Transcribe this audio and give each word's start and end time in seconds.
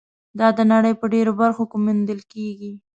دا 0.39 0.47
د 0.57 0.59
نړۍ 0.73 0.93
په 1.01 1.05
ډېرو 1.13 1.31
برخو 1.41 1.63
کې 1.71 1.77
موندل 1.85 2.19
کېږي. 2.33 2.71